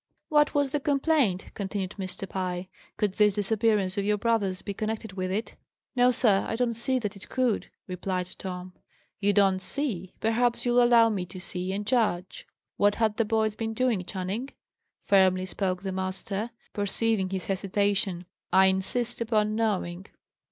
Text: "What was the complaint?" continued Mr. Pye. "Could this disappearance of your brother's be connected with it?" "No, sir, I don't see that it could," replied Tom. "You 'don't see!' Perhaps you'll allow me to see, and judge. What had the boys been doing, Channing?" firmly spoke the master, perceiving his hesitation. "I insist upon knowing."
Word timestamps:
"What 0.29 0.55
was 0.55 0.71
the 0.71 0.79
complaint?" 0.79 1.45
continued 1.53 1.91
Mr. 1.91 2.27
Pye. 2.27 2.69
"Could 2.97 3.13
this 3.13 3.35
disappearance 3.35 3.99
of 3.99 4.03
your 4.03 4.17
brother's 4.17 4.63
be 4.63 4.73
connected 4.73 5.13
with 5.13 5.31
it?" 5.31 5.53
"No, 5.95 6.09
sir, 6.09 6.43
I 6.47 6.55
don't 6.55 6.73
see 6.73 6.97
that 6.97 7.15
it 7.15 7.29
could," 7.29 7.69
replied 7.87 8.35
Tom. 8.39 8.73
"You 9.19 9.31
'don't 9.31 9.61
see!' 9.61 10.15
Perhaps 10.19 10.65
you'll 10.65 10.81
allow 10.81 11.09
me 11.09 11.27
to 11.27 11.39
see, 11.39 11.71
and 11.71 11.85
judge. 11.85 12.47
What 12.77 12.95
had 12.95 13.17
the 13.17 13.25
boys 13.25 13.53
been 13.53 13.75
doing, 13.75 14.03
Channing?" 14.03 14.49
firmly 15.05 15.45
spoke 15.45 15.83
the 15.83 15.91
master, 15.91 16.49
perceiving 16.73 17.29
his 17.29 17.45
hesitation. 17.45 18.25
"I 18.51 18.65
insist 18.73 19.21
upon 19.21 19.53
knowing." 19.53 20.07